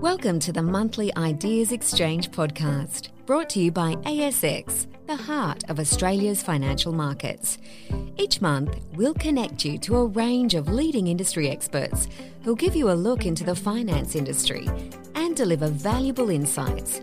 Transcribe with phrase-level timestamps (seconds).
[0.00, 5.80] Welcome to the monthly Ideas Exchange podcast, brought to you by ASX, the heart of
[5.80, 7.58] Australia's financial markets.
[8.16, 12.06] Each month, we'll connect you to a range of leading industry experts
[12.44, 14.68] who'll give you a look into the finance industry
[15.16, 17.00] and deliver valuable insights.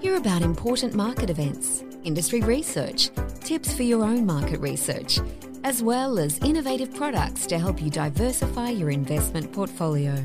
[0.00, 3.10] Hear about important market events, industry research,
[3.40, 5.20] tips for your own market research,
[5.64, 10.16] as well as innovative products to help you diversify your investment portfolio.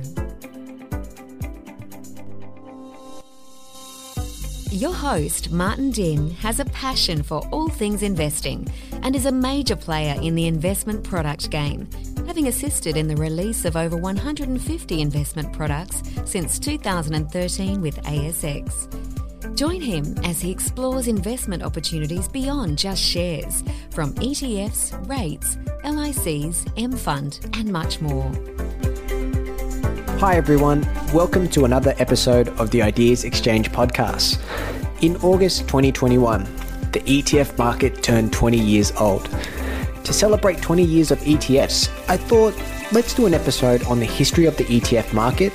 [4.73, 8.67] Your host, Martin Dinh, has a passion for all things investing
[9.03, 11.87] and is a major player in the investment product game,
[12.25, 19.55] having assisted in the release of over 150 investment products since 2013 with ASX.
[19.55, 27.59] Join him as he explores investment opportunities beyond just shares, from ETFs, rates, LICs, mFund,
[27.59, 28.31] and much more.
[30.23, 30.87] Hi, everyone.
[31.13, 34.39] Welcome to another episode of the Ideas Exchange podcast.
[35.03, 36.45] In August 2021,
[36.93, 39.29] the ETF market turned 20 years old.
[40.05, 42.55] To celebrate 20 years of ETFs, I thought
[42.93, 45.51] let's do an episode on the history of the ETF market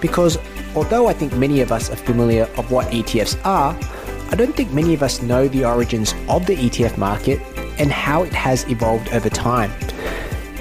[0.00, 0.38] because
[0.76, 3.76] although I think many of us are familiar of what ETFs are,
[4.30, 7.40] I don't think many of us know the origins of the ETF market
[7.80, 9.72] and how it has evolved over time.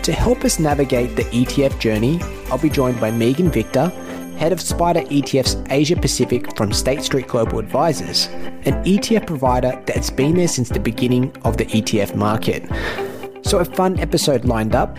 [0.04, 3.90] To help us navigate the ETF journey, I'll be joined by Meaghan Victor,
[4.36, 8.26] head of SPDR ETF's Asia Pacific from State Street Global Advisors,
[8.66, 12.68] an ETF provider that's been there since the beginning of the ETF market.
[13.46, 14.98] So, a fun episode lined up.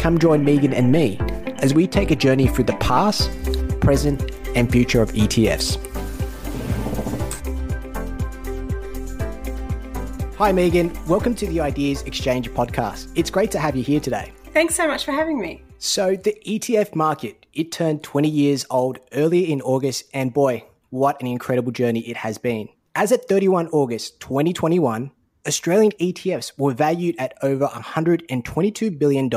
[0.00, 1.16] Come join Meaghan and me
[1.58, 3.30] as we take a journey through the past,
[3.80, 5.78] present, and future of ETFs.
[10.38, 11.06] Hi, Meaghan.
[11.06, 13.12] Welcome to the Ideas Exchange podcast.
[13.14, 14.32] It's great to have you here today.
[14.52, 15.62] Thanks so much for having me.
[15.78, 21.20] So, the ETF market, it turned 20 years old earlier in August, and boy, what
[21.20, 22.68] an incredible journey it has been.
[22.96, 25.12] As at 31 August 2021,
[25.46, 29.30] Australian ETFs were valued at over $122 billion,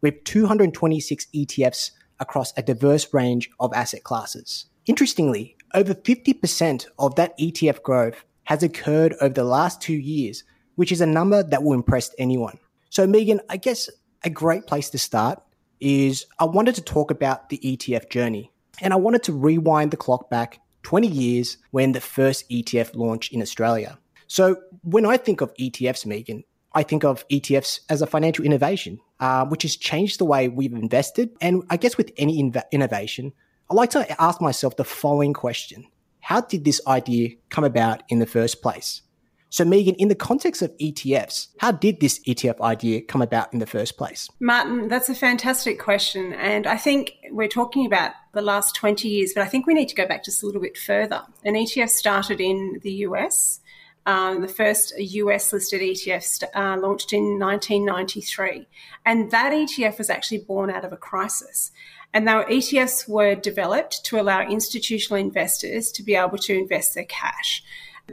[0.00, 4.66] with 226 ETFs across a diverse range of asset classes.
[4.86, 10.44] Interestingly, over 50% of that ETF growth has occurred over the last two years,
[10.76, 12.58] which is a number that will impress anyone.
[12.88, 13.88] So, Meaghan, I guess
[14.22, 15.42] a great place to start
[15.80, 18.52] is I wanted to talk about the ETF journey.
[18.80, 23.32] And I wanted to rewind the clock back 20 years when the first ETF launched
[23.32, 23.98] in Australia.
[24.26, 29.00] So when I think of ETFs, Meaghan, I think of ETFs as a financial innovation,
[29.18, 31.30] uh, which has changed the way we've invested.
[31.40, 33.32] And I guess with any inv- innovation,
[33.70, 35.86] I like to ask myself the following question
[36.20, 39.02] How did this idea come about in the first place?
[39.50, 43.58] So, Meaghan, in the context of ETFs, how did this ETF idea come about in
[43.58, 44.28] the first place?
[44.38, 46.32] Martin, that's a fantastic question.
[46.34, 49.88] And I think we're talking about the last 20 years, but I think we need
[49.88, 51.22] to go back just a little bit further.
[51.44, 53.58] An ETF started in the US.
[54.06, 58.68] Um, the first US listed ETF uh, launched in 1993.
[59.04, 61.72] And that ETF was actually born out of a crisis.
[62.14, 67.04] And our ETFs were developed to allow institutional investors to be able to invest their
[67.04, 67.64] cash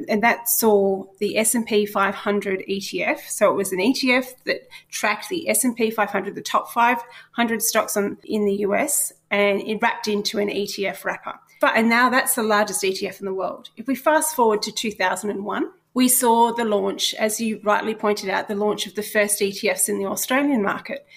[0.07, 3.19] and that saw the S&P 500 ETF.
[3.29, 8.17] So it was an ETF that tracked the S&P 500, the top 500 stocks on,
[8.23, 11.39] in the US, and it wrapped into an ETF wrapper.
[11.59, 13.69] But, and now that's the largest ETF in the world.
[13.77, 18.47] If we fast forward to 2001, we saw the launch, as you rightly pointed out,
[18.47, 21.07] the launch of the first ETFs in the Australian market.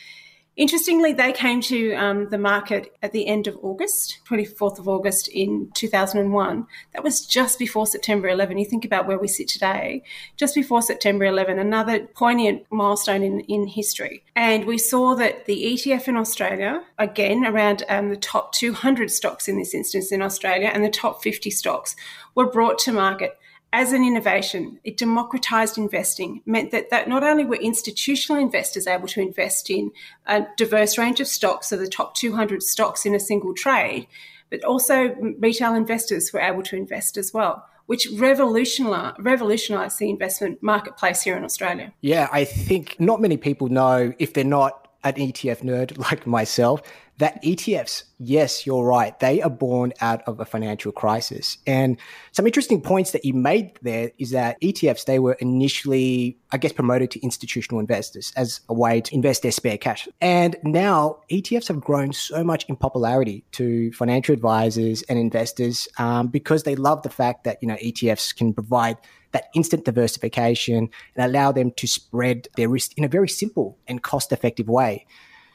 [0.61, 5.27] Interestingly, they came to um, the market at the end of August, 24th of August
[5.29, 6.67] in 2001.
[6.93, 8.59] That was just before September 11.
[8.59, 10.03] You think about where we sit today,
[10.37, 14.23] just before September 11, another poignant milestone in, in history.
[14.37, 19.49] And we saw that the ETF in Australia, again, around um, the top 200 stocks
[19.49, 21.97] in this instance in Australia, and the top 50 stocks
[22.35, 23.39] were brought to market
[23.73, 29.07] as an innovation, it democratized investing, meant that, that not only were institutional investors able
[29.09, 29.93] to invest in
[30.27, 34.09] a diverse range of stocks, so the top 200 stocks in a single trade,
[34.51, 40.61] but also retail investors were able to invest as well, which revolutionized, revolutionized the investment
[40.63, 41.93] marketplace here in Australia.
[42.01, 46.83] Yeah, I think not many people know if they're not an ETF nerd like myself
[47.21, 49.19] that ETFs, yes, you're right.
[49.21, 51.59] They are born out of a financial crisis.
[51.67, 51.99] And
[52.33, 56.73] some interesting points that you made there is that ETFs, they were initially, I guess,
[56.73, 60.09] promoted to institutional investors as a way to invest their spare cash.
[60.23, 66.29] And now ETFs have grown so much in popularity to financial advisors and investors um,
[66.29, 68.97] because they love the fact that, you know, ETFs can provide
[69.33, 74.03] that instant diversification and allow them to spread their risk in a very simple and
[74.03, 75.07] cost effective way.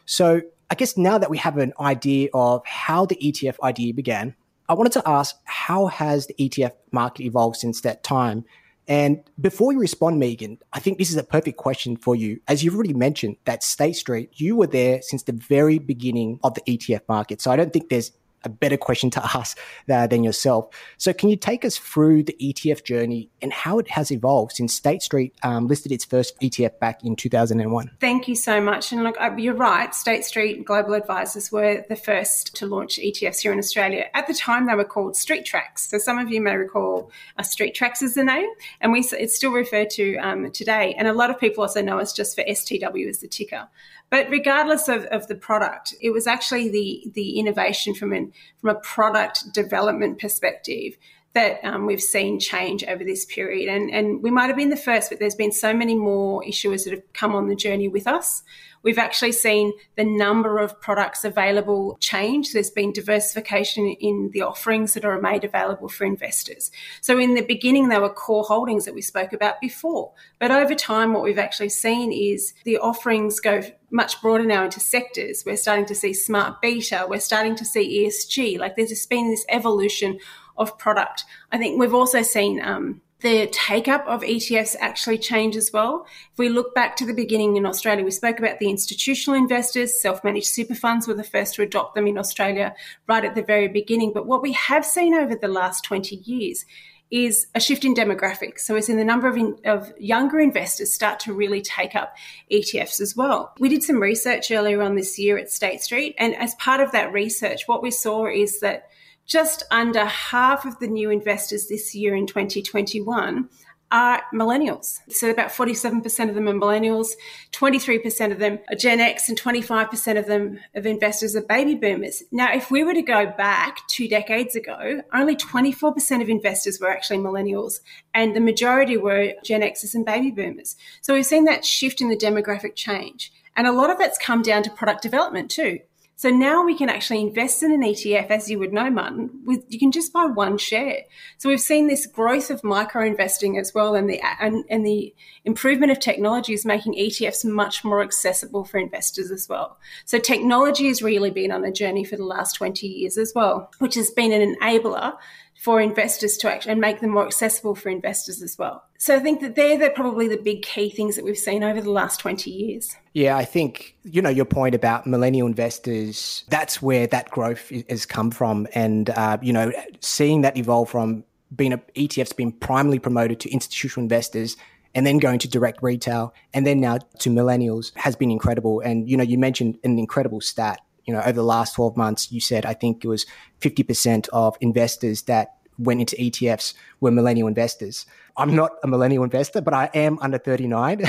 [0.05, 4.35] So I guess now that we have an idea of how the ETF idea began,
[4.67, 8.45] I wanted to ask how has the ETF market evolved since that time?
[8.87, 12.39] And before you respond, Meaghan, I think this is a perfect question for you.
[12.47, 16.53] As you've already mentioned, that State Street, you were there since the very beginning of
[16.53, 17.41] the ETF market.
[17.41, 18.11] So I don't think there's
[18.45, 19.57] a better question to ask
[19.87, 20.69] than yourself.
[20.97, 24.73] So, can you take us through the ETF journey and how it has evolved since
[24.73, 27.91] State Street um, listed its first ETF back in 2001?
[27.99, 28.91] Thank you so much.
[28.91, 29.93] And look, you're right.
[29.93, 34.05] State Street Global Advisors were the first to launch ETFs here in Australia.
[34.13, 35.89] At the time, they were called streetTRACKS.
[35.89, 38.49] So, some of you may recall uh, streetTRACKS is the name,
[38.81, 40.95] and we it's still referred to um, today.
[40.97, 43.67] And a lot of people also know us just for STW as the ticker.
[44.15, 48.31] But regardless of, of the product, it was actually the the innovation from an
[48.61, 50.95] from a product development perspective
[51.35, 53.69] that um, we've seen change over this period.
[53.69, 56.85] And, and we might have been the first, but there's been so many more issuers
[56.85, 58.41] that have come on the journey with us.
[58.85, 62.53] We've actually seen the number of products available change.
[62.53, 66.69] There's been diversification in the offerings that are made available for investors.
[67.01, 70.13] So in the beginning, there were core holdings that we spoke about before.
[70.39, 74.79] But over time, what we've actually seen is the offerings go much broader now into
[74.79, 75.43] sectors.
[75.45, 77.07] We're starting to see smart beta.
[77.09, 78.59] We're starting to see ESG.
[78.59, 80.19] Like there's just been this evolution
[80.57, 81.23] of product.
[81.51, 86.05] I think we've also seen um, the take up of ETFs actually change as well.
[86.31, 89.99] If we look back to the beginning in Australia, we spoke about the institutional investors,
[89.99, 92.75] self managed super funds were the first to adopt them in Australia
[93.07, 94.11] right at the very beginning.
[94.13, 96.65] But what we have seen over the last 20 years
[97.11, 98.59] is a shift in demographics.
[98.59, 102.15] So, as in the number of, in, of younger investors start to really take up
[102.51, 103.53] ETFs as well.
[103.59, 106.91] We did some research earlier on this year at State Street, and as part of
[106.91, 108.89] that research, what we saw is that
[109.25, 113.49] just under half of the new investors this year in 2021
[113.91, 114.99] are millennials.
[115.09, 117.11] So about 47% of them are millennials,
[117.51, 122.23] 23% of them are Gen X, and 25% of them of investors are baby boomers.
[122.31, 126.89] Now, if we were to go back two decades ago, only 24% of investors were
[126.89, 127.79] actually millennials,
[128.13, 130.75] and the majority were Gen Xers and baby boomers.
[131.01, 133.31] So we've seen that shift in the demographic change.
[133.55, 135.79] And a lot of that's come down to product development too.
[136.17, 139.65] So now we can actually invest in an ETF, as you would know, Martin, with
[139.67, 141.01] you can just buy one share.
[141.37, 145.13] So we've seen this growth of micro investing as well, and the and, and the
[145.43, 149.77] improvement of technology is making ETFs much more accessible for investors as well.
[150.05, 153.69] So technology has really been on a journey for the last 20 years as well,
[153.79, 155.17] which has been an enabler
[155.55, 158.83] for investors to actually and make them more accessible for investors as well.
[158.97, 161.81] So I think that they're, they're probably the big key things that we've seen over
[161.81, 162.95] the last 20 years.
[163.13, 168.05] Yeah, I think, you know, your point about millennial investors, that's where that growth has
[168.05, 168.67] come from.
[168.75, 169.71] And, uh, you know,
[170.01, 171.23] seeing that evolve from
[171.55, 174.57] being a ETFs being primarily promoted to institutional investors
[174.93, 178.79] and then going to direct retail and then now to millennials has been incredible.
[178.79, 182.31] And, you know, you mentioned an incredible stat you know, over the last 12 months,
[182.31, 183.25] you said, I think it was
[183.61, 188.05] 50% of investors that went into ETFs were millennial investors.
[188.37, 191.03] I'm not a millennial investor, but I am under 39.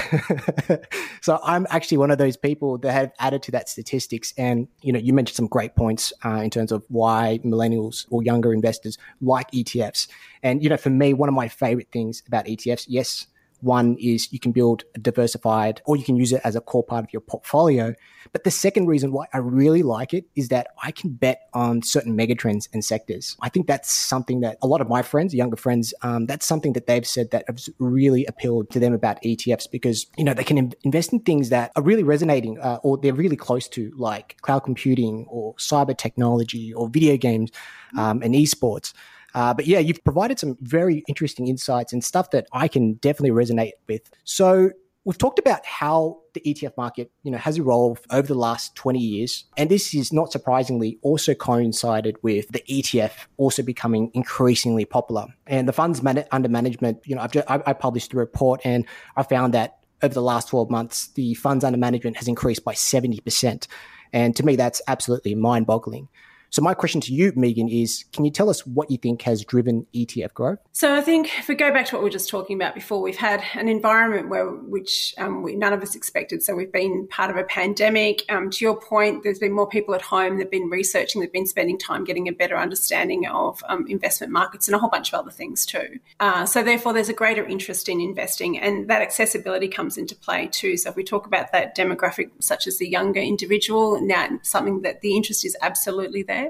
[1.21, 4.33] so I'm actually one of those people that have added to that statistics.
[4.37, 8.23] And, you know, you mentioned some great points uh, in terms of why millennials or
[8.23, 10.09] younger investors like ETFs.
[10.43, 13.27] And, you know, for me, one of my favorite things about ETFs, yes,
[13.61, 16.85] one is you can build a diversified or you can use it as a core
[16.85, 17.95] part of your portfolio.
[18.33, 21.83] But the second reason why I really like it is that I can bet on
[21.83, 23.37] certain megatrends and sectors.
[23.41, 26.73] I think that's something that a lot of my friends, younger friends, um, that's something
[26.75, 30.45] that they've said that has really appealed to them about ETFs because, you know, they
[30.45, 34.37] can invest in things that are really resonating uh, or they're really close to like
[34.43, 37.51] cloud computing or cyber technology or video games
[37.97, 38.93] um, and esports.
[39.37, 43.31] Uh, but yeah, you've provided some very interesting insights and stuff that I can definitely
[43.31, 44.11] resonate with.
[44.25, 44.71] So
[45.05, 48.99] we've talked about how the ETF market, you know, has evolved over the last 20
[48.99, 49.45] years.
[49.59, 55.27] And this is not surprisingly also coincided with the ETF also becoming increasingly popular.
[55.47, 56.01] And the funds
[56.33, 59.81] under management, you know, I've just, I, I published a report and I found that
[60.03, 63.67] over the last 12 months, the funds under management has increased by 70%.
[64.15, 66.09] And to me, that's absolutely mind boggling.
[66.57, 69.45] So my question to you, Meaghan, is can you tell us what you think has
[69.45, 70.59] driven ETF growth?
[70.73, 73.03] So I think if we go back to what we were just talking about before,
[73.03, 76.43] we've had an environment where which um, we, none of us expected.
[76.43, 78.23] So we've been part of a pandemic.
[78.31, 80.39] Um, to your point, there's been more people at home.
[80.39, 81.21] They've been researching.
[81.21, 84.89] They've been spending time getting a better understanding of um, investment markets and a whole
[84.89, 85.99] bunch of other things too.
[86.21, 90.47] Uh, so therefore, there's a greater interest in investing, and that accessibility comes into play
[90.47, 90.79] too.
[90.79, 95.03] So if we talk about that demographic, such as the younger individual, now something that
[95.03, 96.46] the interest is absolutely there.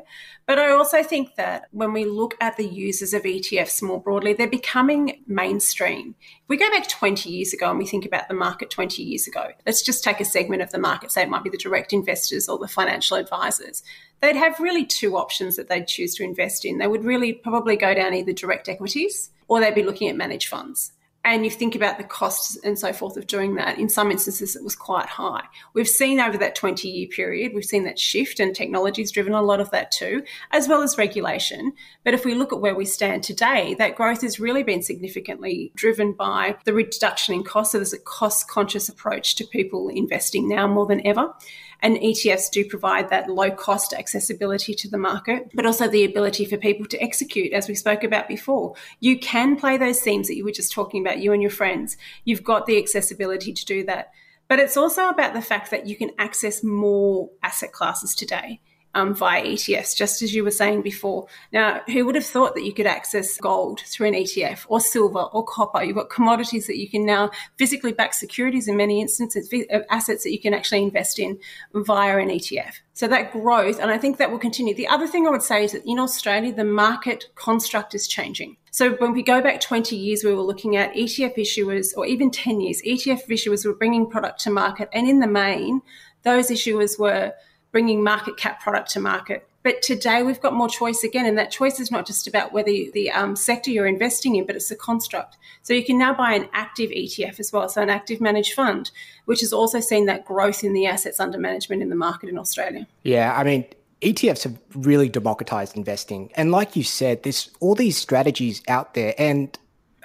[0.47, 4.33] But I also think that when we look at the users of ETFs more broadly,
[4.33, 6.15] they're becoming mainstream.
[6.21, 9.27] If we go back 20 years ago and we think about the market 20 years
[9.27, 11.93] ago, let's just take a segment of the market, say it might be the direct
[11.93, 13.83] investors or the financial advisors.
[14.21, 16.79] They'd have really two options that they'd choose to invest in.
[16.79, 20.49] They would really probably go down either direct equities or they'd be looking at managed
[20.49, 20.93] funds
[21.27, 24.55] and you think about the costs and so forth of doing that, in some instances
[24.55, 25.43] it was quite high.
[25.75, 29.35] We've seen over that 20 year period, we've seen that shift and technology has driven
[29.35, 31.73] a lot of that too, as well as regulation.
[32.05, 35.73] But if we look at where we stand today, that growth has really been significantly
[35.75, 37.73] driven by the reduction in costs.
[37.73, 41.35] So there's a cost conscious approach to people investing now more than ever.
[41.81, 46.45] And ETFs do provide that low cost accessibility to the market, but also the ability
[46.45, 48.75] for people to execute, as we spoke about before.
[49.01, 51.97] You can play those themes that you were just talking about, you and your friends.
[52.25, 54.13] You've got the accessibility to do that.
[54.49, 58.61] But it's also about the fact that you can access more asset classes today
[58.97, 61.27] um, via ETFs, just as you were saying before.
[61.53, 65.21] Now, who would have thought that you could access gold through an ETF or silver
[65.21, 65.83] or copper?
[65.83, 69.53] You've got commodities that you can now physically back securities in many instances,
[69.91, 71.39] assets that you can actually invest in
[71.75, 72.77] via an ETF.
[72.95, 74.75] So that growth, and I think that will continue.
[74.75, 78.57] The other thing I would say is that in Australia, the market construct is changing.
[78.71, 82.31] So when we go back 20 years, we were looking at ETF issuers, or even
[82.31, 84.89] 10 years, ETF issuers were bringing product to market.
[84.95, 85.83] And in the main,
[86.23, 87.35] those issuers were
[87.77, 89.47] bringing market cap product to market.
[89.63, 92.71] But today we've got more choice again, and that choice is not just about whether
[92.71, 95.37] the um, sector you're investing in, but it's a construct.
[95.61, 98.91] So you can now buy an active ETF as well, so an active managed fund,
[99.27, 102.39] which has also seen that growth in the assets under management in the market in
[102.39, 102.87] Australia.
[103.03, 103.67] Yeah, I mean,
[104.01, 106.31] ETFs have really democratized investing.
[106.35, 109.13] And like you said, there's all these strategies out there.
[109.19, 109.55] And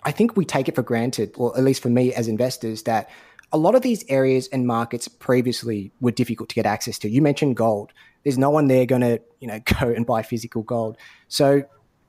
[0.04, 3.10] I think we take it for granted, or at least for me as investors, that
[3.52, 7.10] a lot of these areas and markets previously were difficult to get access to.
[7.10, 7.92] You mentioned gold.
[8.24, 10.98] There's no one there going to, you know, go and buy physical gold.
[11.28, 11.64] So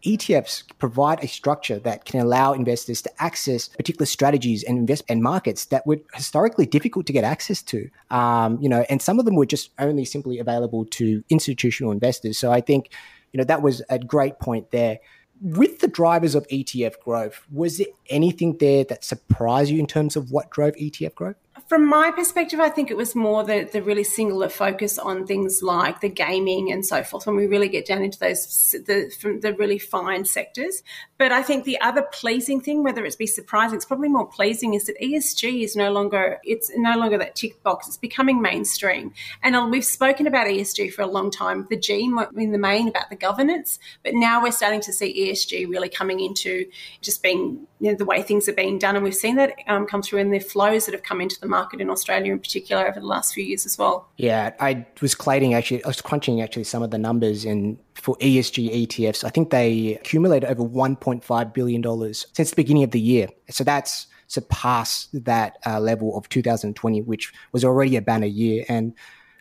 [0.05, 5.23] ETFs provide a structure that can allow investors to access particular strategies and invest and
[5.23, 7.89] markets that were historically difficult to get access to.
[8.11, 12.37] Um, you know, and some of them were just only simply available to institutional investors.
[12.37, 12.91] So I think,
[13.33, 14.99] you know, that was a great point there
[15.43, 20.15] with the drivers of ETF growth, was there anything there that surprised you in terms
[20.15, 21.37] of what drove ETF growth?
[21.69, 25.63] From my perspective, I think it was more the, the really singular focus on things
[25.63, 29.41] like the gaming and so forth when we really get down into those the, from
[29.41, 30.83] the really fine sectors.
[31.19, 34.73] But I think the other pleasing thing, whether it's be surprising, it's probably more pleasing,
[34.73, 37.87] is that ESG is no longer it's no longer that tick box.
[37.87, 41.67] It's becoming mainstream, and uh, we've spoken about ESG for a long time.
[41.69, 45.69] The G in the main about the governance, but now we're starting to see ESG
[45.69, 46.67] really coming into
[47.03, 49.87] just being you know, the way things are being done, and we've seen that um,
[49.87, 52.89] come through in the flows that have come into the market in Australia in particular
[52.89, 54.09] over the last few years as well.
[54.17, 58.17] Yeah, I was collating actually, I was crunching actually some of the numbers in for
[58.17, 59.25] ESG ETFs.
[59.25, 63.29] I think they accumulated over $1.5 billion since the beginning of the year.
[63.51, 68.65] So that's surpassed that uh, level of 2020, which was already a banner year.
[68.69, 68.95] And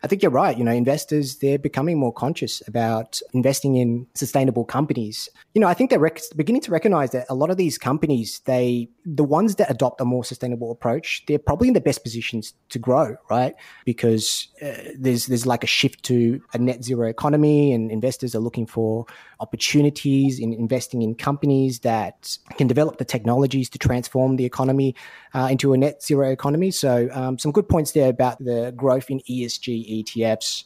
[0.03, 0.57] I think you're right.
[0.57, 5.29] You know, investors, they're becoming more conscious about investing in sustainable companies.
[5.53, 8.41] You know, I think they're rec- beginning to recognize that a lot of these companies,
[8.45, 12.53] they, the ones that adopt a more sustainable approach, they're probably in the best positions
[12.69, 13.53] to grow, right?
[13.85, 18.39] Because uh, there's, there's like a shift to a net zero economy and investors are
[18.39, 19.05] looking for
[19.39, 24.95] opportunities in investing in companies that can develop the technologies to transform the economy
[25.33, 26.71] uh, into a net zero economy.
[26.71, 30.65] So, um, some good points there about the growth in ESG ETFs.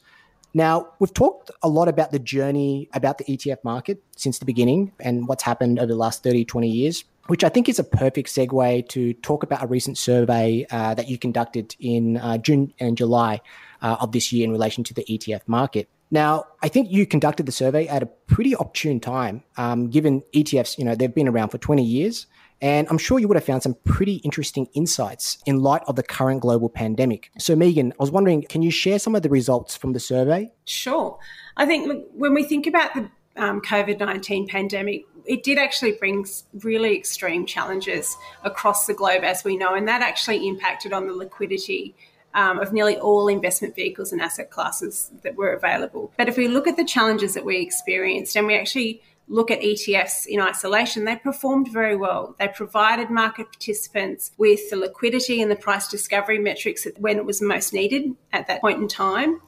[0.53, 4.93] Now, we've talked a lot about the journey about the ETF market since the beginning
[5.01, 8.29] and what's happened over the last 30, 20 years, which I think is a perfect
[8.29, 12.97] segue to talk about a recent survey uh, that you conducted in uh, June and
[12.97, 13.41] July
[13.81, 15.89] uh, of this year in relation to the ETF market.
[16.09, 20.77] Now, I think you conducted the survey at a pretty opportune time, um, given ETFs,
[20.77, 22.27] you know, they've been around for 20 years.
[22.61, 26.03] And I'm sure you would have found some pretty interesting insights in light of the
[26.03, 27.29] current global pandemic.
[27.37, 30.51] So, Meaghan, I was wondering, can you share some of the results from the survey?
[30.65, 31.17] Sure.
[31.57, 36.25] I think when we think about the um, COVID 19 pandemic, it did actually bring
[36.61, 41.13] really extreme challenges across the globe, as we know, and that actually impacted on the
[41.13, 41.95] liquidity
[42.33, 46.11] um, of nearly all investment vehicles and asset classes that were available.
[46.17, 49.61] But if we look at the challenges that we experienced, and we actually look at
[49.61, 52.35] ETFs in isolation, they performed very well.
[52.39, 57.41] They provided market participants with the liquidity and the price discovery metrics when it was
[57.41, 59.41] most needed at that point in time.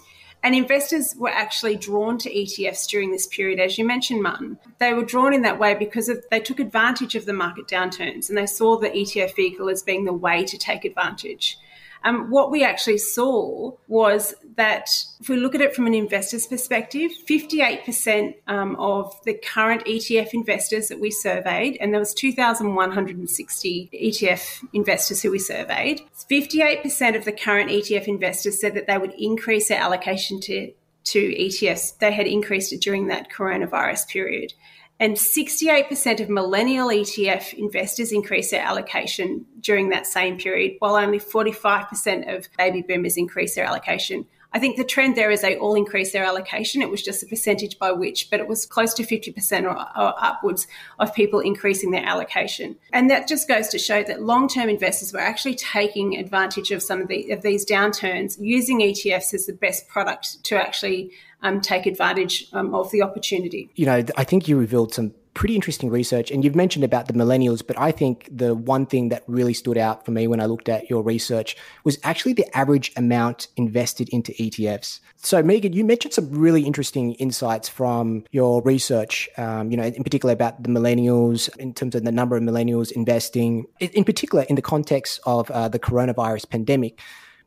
[0.43, 4.57] And investors were actually drawn to ETFs during this period, as you mentioned, Martin.
[4.79, 8.29] They were drawn in that way because of, they took advantage of the market downturns
[8.29, 11.57] and they saw the ETF vehicle as being the way to take advantage.
[12.03, 14.89] Um, what we actually saw was that
[15.19, 20.33] if we look at it from an investor's perspective, 58% um, of the current ETF
[20.33, 27.25] investors that we surveyed, and there was 2,160 ETF investors who we surveyed, 58% of
[27.25, 30.71] the current ETF investors said that they would increase their allocation to
[31.07, 34.53] to ETFs, they had increased it during that coronavirus period.
[34.99, 41.19] And 68% of millennial ETF investors increased their allocation during that same period, while only
[41.19, 44.25] 45% of baby boomers increased their allocation.
[44.53, 46.81] I think the trend there is they all increase their allocation.
[46.81, 50.13] It was just a percentage by which, but it was close to 50% or, or,
[50.23, 50.67] upwards
[50.99, 52.77] of people increasing their allocation.
[52.93, 57.01] And that just goes to show that long-term investors were actually taking advantage of some
[57.01, 61.11] of, the, of these downturns, using ETFs as the best product to actually
[61.41, 63.69] um, take advantage um, of the opportunity.
[63.75, 66.31] You know, I think you revealed some pretty interesting research.
[66.31, 69.77] And you've mentioned about the millennials, but I think the one thing that really stood
[69.77, 74.09] out for me when I looked at your research was actually the average amount invested
[74.09, 74.99] into ETFs.
[75.17, 80.03] So, Meaghan, you mentioned some really interesting insights from your research, um, you know, in
[80.03, 84.55] particular about the millennials, in terms of the number of millennials investing, in particular in
[84.55, 86.99] the context of uh, the coronavirus pandemic.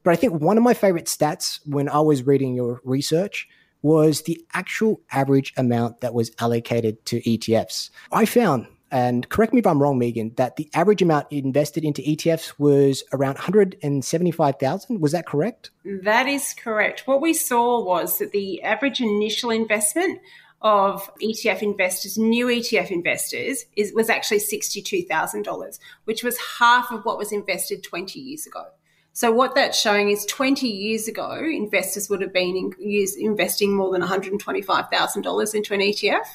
[0.05, 3.49] But I think one of my favorite stats when I was reading your research
[3.83, 7.91] was the actual average amount that was allocated to ETFs.
[8.13, 12.03] I found, and correct me if I'm wrong, Meaghan, that the average amount invested into
[12.03, 15.01] ETFs was around 175,000.
[15.01, 15.71] Was that correct?
[15.85, 17.07] That is correct.
[17.07, 20.21] What we saw was that the average initial investment
[20.63, 27.17] of ETF investors, new ETF investors, is, was actually $62,000, which was half of what
[27.17, 28.65] was invested 20 years ago.
[29.13, 33.75] So what that's showing is 20 years ago, investors would have been in, use, investing
[33.75, 36.27] more than $125,000 into an ETF.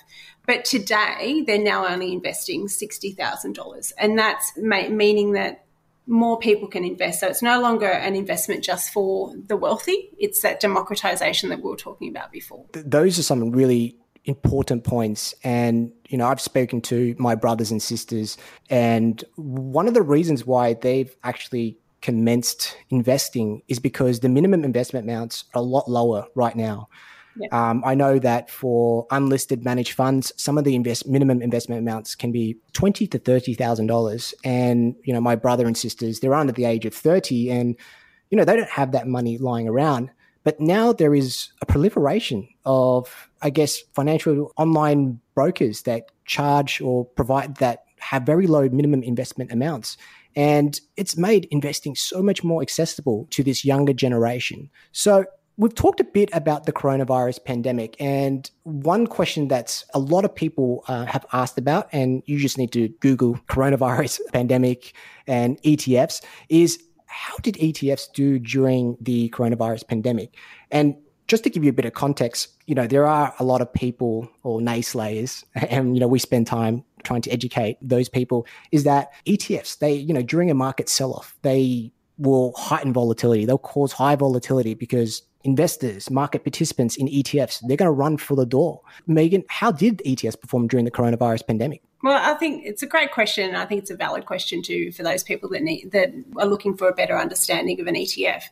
[0.46, 3.94] But today, they're now only investing $60,000.
[3.98, 5.66] And that's ma- meaning that
[6.08, 7.22] more people can invest.
[7.22, 10.10] So it's no longer an investment just for the wealthy.
[10.20, 12.66] It's that democratization that we were talking about before.
[12.74, 15.34] Those are some really important points.
[15.44, 18.38] And, you know, I've spoken to my brothers and sisters,
[18.70, 25.08] and one of the reasons why they've actually commenced investing is because the minimum investment
[25.08, 26.88] amounts are a lot lower right now.
[27.36, 27.48] Yeah.
[27.52, 32.14] Um, I know that for unlisted managed funds, some of the invest minimum investment amounts
[32.14, 36.36] can be twenty to thirty thousand dollars, and you know my brother and sisters they're
[36.36, 37.76] under the age of thirty, and
[38.30, 40.12] you know they don't have that money lying around.
[40.44, 47.04] But now there is a proliferation of, I guess, financial online brokers that charge or
[47.04, 49.98] provide that have very low minimum investment amounts.
[50.36, 54.70] And it's made investing so much more accessible to this younger generation.
[54.92, 55.26] So
[55.58, 60.36] We've talked a bit about the coronavirus pandemic, and one question that's a lot of
[60.36, 64.94] people uh, have asked about, and you just need to Google coronavirus pandemic
[65.28, 70.36] and ETFs, is how did ETFs do during the coronavirus pandemic?
[70.72, 70.96] And
[71.30, 73.72] just to give you a bit of context, you know, there are a lot of
[73.72, 78.84] people or naysayers, and, you know, we spend time trying to educate those people is
[78.84, 83.46] that ETFs, they, you know, during a market sell off, they will heighten volatility.
[83.46, 88.36] They'll cause high volatility because investors, market participants in ETFs, they're going to run for
[88.36, 88.82] the door.
[89.08, 91.82] Meaghan, how did ETFs perform during the coronavirus pandemic?
[92.04, 93.56] Well, I think it's a great question.
[93.56, 96.78] I think it's a valid question too for those people that need that are looking
[96.78, 98.44] for a better understanding of an ETF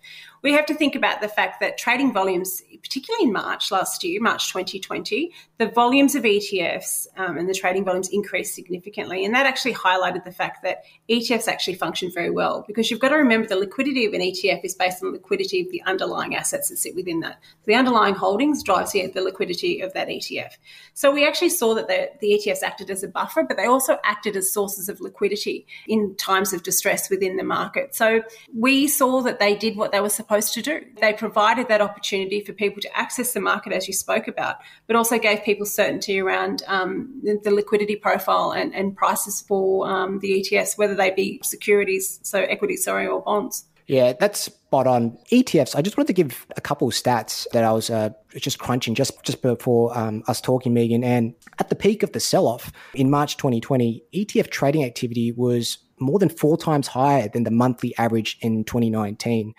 [0.43, 4.21] we have to think about the fact that trading volumes, particularly in March last year,
[4.21, 9.23] March 2020, the volumes of ETFs um, and the trading volumes increased significantly.
[9.23, 13.10] And that actually highlighted the fact that ETFs actually function very well because you've got
[13.10, 16.36] to remember the liquidity of an ETF is based on the liquidity of the underlying
[16.36, 17.39] assets that sit within that.
[17.63, 20.51] The underlying holdings drives the, the liquidity of that ETF.
[20.93, 23.98] So we actually saw that the, the ETFs acted as a buffer, but they also
[24.04, 27.96] acted as sources of liquidity in times of distress within the market.
[27.96, 28.22] So
[28.56, 30.82] we saw that they did what they were supposed to do.
[31.02, 34.96] They provided that opportunity for people to access the market, as you spoke about, but
[34.96, 40.41] also gave people certainty around um, the, liquidity profile and, and prices for um, the
[40.41, 43.65] ETFs, whether they be securities, so equity, sorry, or bonds.
[43.88, 45.17] Yeah, that's spot on.
[45.32, 45.76] ETFs.
[45.76, 48.96] I just wanted to give a couple of stats that I was uh, just crunching
[48.96, 51.04] just just before um, us talking, Meaghan.
[51.04, 56.19] And at the peak of the sell-off in March 2020, ETF trading activity was more
[56.19, 59.54] than four times higher than the monthly average in 2019.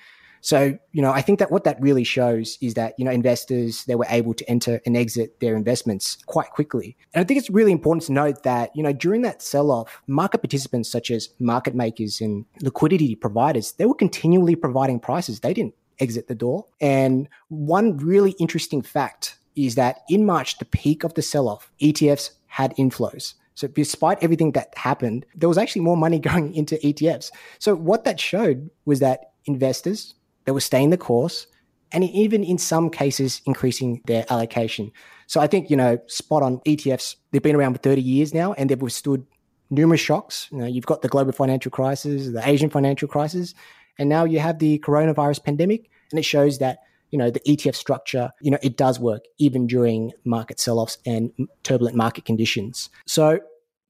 [0.44, 3.86] So, you know, I think that what that really shows is that, you know, investors,
[3.86, 6.98] they were able to enter and exit their investments quite quickly.
[7.14, 10.02] And I think it's really important to note that, you know, during that sell off,
[10.06, 15.40] market participants such as market makers and liquidity providers, they were continually providing prices.
[15.40, 16.66] They didn't exit the door.
[16.78, 21.72] And one really interesting fact is that in March, the peak of the sell off,
[21.80, 23.32] ETFs had inflows.
[23.54, 27.30] So despite everything that happened, there was actually more money going into ETFs.
[27.58, 31.46] So what that showed was that investors that were staying the course
[31.92, 34.90] and even in some cases increasing their allocation.
[35.26, 38.52] So I think, you know, spot on ETFs, they've been around for 30 years now
[38.54, 39.24] and they've withstood
[39.70, 40.48] numerous shocks.
[40.50, 43.54] You know, you've got the global financial crisis, the Asian financial crisis,
[43.98, 45.88] and now you have the coronavirus pandemic.
[46.10, 46.78] And it shows that,
[47.10, 51.30] you know, the ETF structure, you know, it does work even during market sell-offs and
[51.62, 52.90] turbulent market conditions.
[53.06, 53.38] So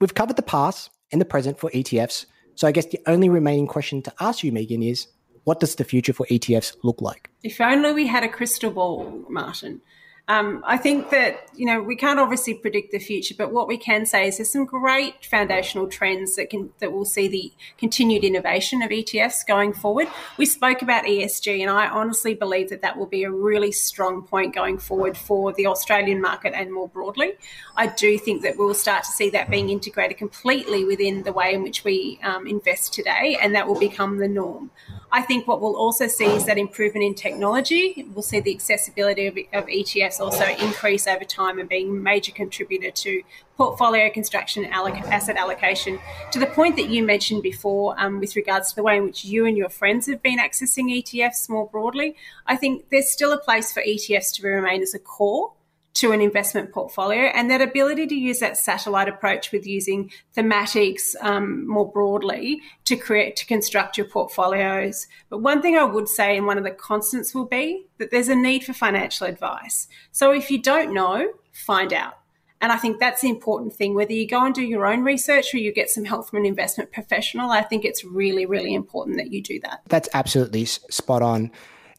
[0.00, 2.26] we've covered the past and the present for ETFs.
[2.54, 5.08] So I guess the only remaining question to ask you, Meaghan, is
[5.44, 7.30] what does the future for ETFs look like?
[7.42, 9.80] If only we had a crystal ball, Martin.
[10.26, 13.76] Um, I think that you know we can't obviously predict the future, but what we
[13.76, 18.24] can say is there's some great foundational trends that can that will see the continued
[18.24, 20.08] innovation of ETFs going forward.
[20.38, 24.22] We spoke about ESG, and I honestly believe that that will be a really strong
[24.22, 27.32] point going forward for the Australian market and more broadly.
[27.76, 31.52] I do think that we'll start to see that being integrated completely within the way
[31.52, 34.70] in which we um, invest today, and that will become the norm.
[35.14, 38.04] I think what we'll also see is that improvement in technology.
[38.12, 42.32] We'll see the accessibility of, of ETFs also increase over time and being a major
[42.32, 43.22] contributor to
[43.56, 46.00] portfolio construction and alloc- asset allocation.
[46.32, 49.24] To the point that you mentioned before, um, with regards to the way in which
[49.24, 52.16] you and your friends have been accessing ETFs more broadly,
[52.48, 55.52] I think there's still a place for ETFs to remain as a core
[55.94, 61.14] to an investment portfolio and that ability to use that satellite approach with using thematics
[61.22, 66.36] um, more broadly to create to construct your portfolios but one thing i would say
[66.36, 70.32] and one of the constants will be that there's a need for financial advice so
[70.32, 72.18] if you don't know find out
[72.64, 73.94] and I think that's the important thing.
[73.94, 76.46] Whether you go and do your own research or you get some help from an
[76.46, 79.82] investment professional, I think it's really, really important that you do that.
[79.88, 81.50] That's absolutely spot on.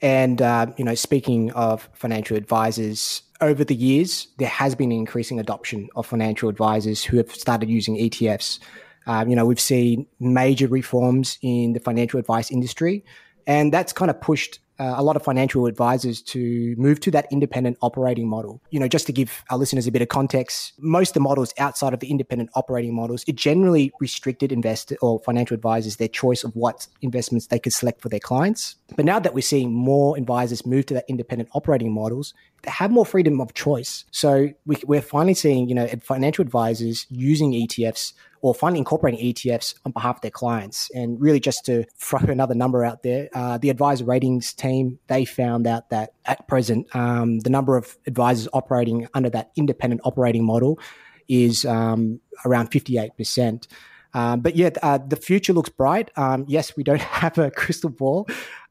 [0.02, 5.40] And, uh, you know, speaking of financial advisors, over the years, there has been increasing
[5.40, 8.60] adoption of financial advisors who have started using ETFs.
[9.08, 13.04] Um, you know, we've seen major reforms in the financial advice industry,
[13.46, 17.28] and that's kind of pushed uh, a lot of financial advisors to move to that
[17.32, 18.62] independent operating model.
[18.70, 21.54] You know, just to give our listeners a bit of context, most of the models
[21.58, 26.44] outside of the independent operating models, it generally restricted investor or financial advisors their choice
[26.44, 28.76] of what investments they could select for their clients.
[28.96, 32.34] But now that we're seeing more advisors move to that independent operating models,
[32.68, 34.06] have more freedom of choice.
[34.12, 39.74] So we, we're finally seeing, you know, financial advisors using ETFs or finally incorporating ETFs
[39.86, 40.92] on behalf of their clients.
[40.94, 45.26] And really, just to throw another number out there, uh, the advisor ratings team they
[45.26, 50.46] found out that at present, um, the number of advisors operating under that independent operating
[50.46, 50.80] model
[51.28, 53.68] is um, around fifty eight percent.
[54.14, 56.10] Um, but yeah, uh, the future looks bright.
[56.16, 58.28] Um, yes, we don't have a crystal ball.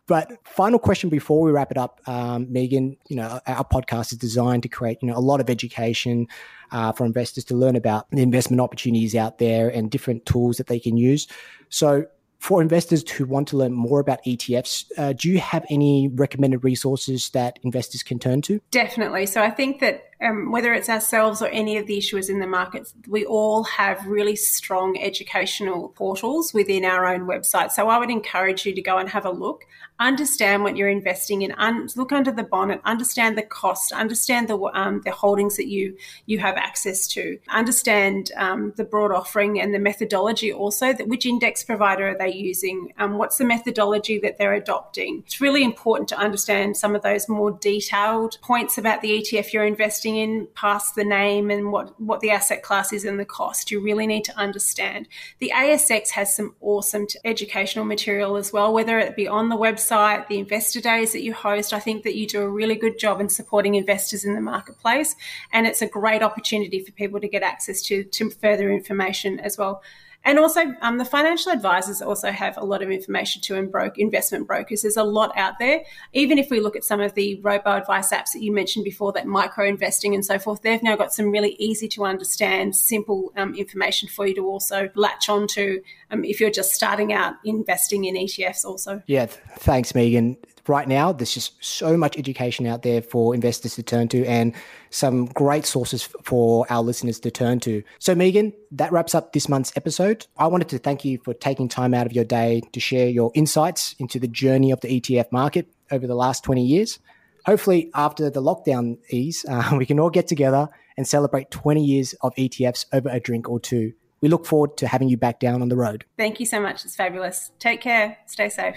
[0.06, 2.96] But final question before we wrap it up, um, Meaghan.
[3.08, 6.26] You know, our podcast is designed to create you know a lot of education
[6.72, 10.66] uh, for investors to learn about the investment opportunities out there and different tools that
[10.66, 11.26] they can use.
[11.70, 12.04] So,
[12.38, 16.62] for investors who want to learn more about ETFs, uh, do you have any recommended
[16.62, 18.60] resources that investors can turn to?
[18.70, 19.24] Definitely.
[19.24, 22.46] So I think that um, whether it's ourselves or any of the issuers in the
[22.46, 27.72] market, we all have really strong educational portals within our own website.
[27.72, 29.64] So I would encourage you to go and have a look,
[29.98, 34.58] understand what you're investing in, un- look under the bonnet, understand the cost, understand the
[34.74, 35.96] um, the holdings that you
[36.26, 40.92] you have access to, understand um, the broad offering and the methodology also.
[40.92, 42.92] That which index provider are they using?
[42.98, 45.22] Um, what's the methodology that they're adopting?
[45.26, 49.64] It's really important to understand some of those more detailed points about the ETF you're
[49.64, 53.70] investing in past the name and what, what the asset class is and the cost.
[53.70, 55.08] You really need to understand.
[55.38, 60.28] The ASX has some awesome educational material as well, whether it be on the website,
[60.28, 61.72] the investor days that you host.
[61.72, 65.16] I think that you do a really good job in supporting investors in the marketplace.
[65.52, 69.56] And it's a great opportunity for people to get access to, to further information as
[69.56, 69.82] well.
[70.24, 73.98] And also, um, the financial advisors also have a lot of information to and broke
[73.98, 74.82] investment brokers.
[74.82, 75.82] There's a lot out there.
[76.12, 79.12] Even if we look at some of the robo advice apps that you mentioned before,
[79.12, 83.32] that micro investing and so forth, they've now got some really easy to understand, simple
[83.36, 88.04] um, information for you to also latch onto um, if you're just starting out investing
[88.04, 88.64] in ETFs.
[88.64, 89.26] Also, yeah.
[89.26, 90.36] Thanks, Meaghan
[90.68, 94.54] right now, there's just so much education out there for investors to turn to and
[94.90, 97.82] some great sources for our listeners to turn to.
[97.98, 100.26] So, Meaghan, that wraps up this month's episode.
[100.36, 103.30] I wanted to thank you for taking time out of your day to share your
[103.34, 106.98] insights into the journey of the ETF market over the last 20 years.
[107.46, 112.14] Hopefully, after the lockdown ease, uh, we can all get together and celebrate 20 years
[112.22, 113.92] of ETFs over a drink or two.
[114.20, 116.06] We look forward to having you back down on the road.
[116.16, 116.84] Thank you so much.
[116.86, 117.50] It's fabulous.
[117.58, 118.16] Take care.
[118.26, 118.76] Stay safe.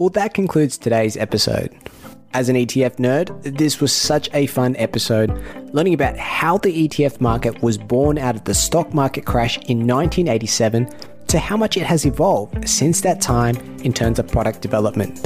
[0.00, 1.76] Well, that concludes today's episode.
[2.32, 5.30] As an ETF nerd, this was such a fun episode,
[5.74, 9.86] learning about how the ETF market was born out of the stock market crash in
[9.86, 10.88] 1987
[11.26, 15.20] to how much it has evolved since that time in terms of product development.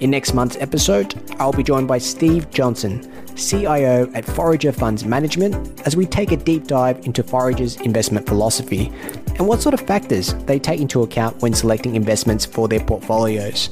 [0.00, 5.82] In next month's episode, I'll be joined by Steve Johnson, CIO at Forager Funds Management,
[5.86, 8.92] as we take a deep dive into Forager's investment philosophy
[9.38, 13.70] and what sort of factors they take into account when selecting investments for their portfolios.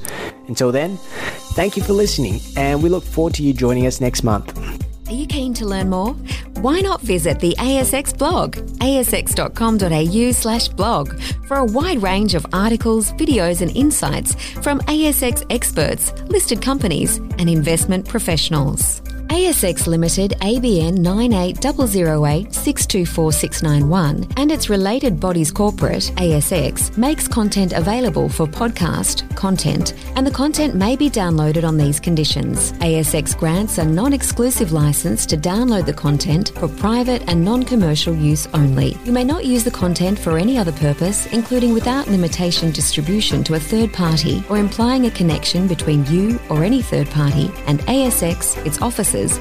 [0.48, 0.96] Until then,
[1.54, 4.91] thank you for listening, and we look forward to you joining us next month.
[5.12, 6.14] Are you keen to learn more?
[6.62, 13.12] Why not visit the ASX blog, asx.com.au slash blog, for a wide range of articles,
[13.12, 19.02] videos, and insights from ASX experts, listed companies, and investment professionals.
[19.32, 28.46] ASX Limited ABN 98008 624691 and its related bodies corporate, ASX, makes content available for
[28.46, 32.72] podcast, content, and the content may be downloaded on these conditions.
[32.72, 38.14] ASX grants a non exclusive license to download the content for private and non commercial
[38.14, 38.98] use only.
[39.06, 43.54] You may not use the content for any other purpose, including without limitation distribution to
[43.54, 48.62] a third party or implying a connection between you or any third party and ASX,
[48.66, 48.82] its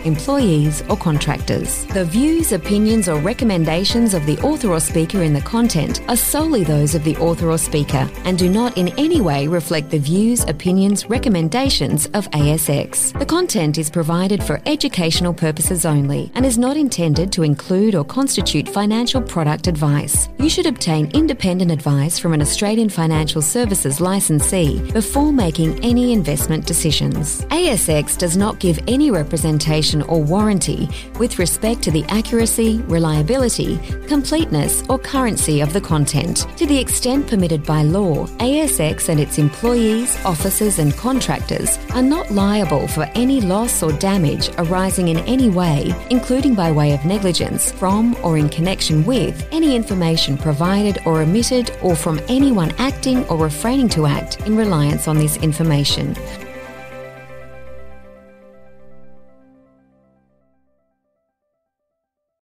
[0.05, 1.85] employees, or contractors.
[1.87, 6.63] The views, opinions, or recommendations of the author or speaker in the content are solely
[6.63, 10.43] those of the author or speaker and do not in any way reflect the views,
[10.45, 13.17] opinions, recommendations of ASX.
[13.17, 18.05] The content is provided for educational purposes only and is not intended to include or
[18.05, 20.29] constitute financial product advice.
[20.39, 26.65] You should obtain independent advice from an Australian financial services licensee before making any investment
[26.65, 27.45] decisions.
[27.45, 29.11] ASX does not give any
[30.09, 36.45] or warranty with respect to the accuracy, reliability, completeness, or currency of the content.
[36.57, 42.31] To the extent permitted by law, ASX and its employees, officers, and contractors are not
[42.31, 47.71] liable for any loss or damage arising in any way, including by way of negligence
[47.71, 53.37] from or in connection with any information provided or omitted or from anyone acting or
[53.37, 56.15] refraining to act in reliance on this information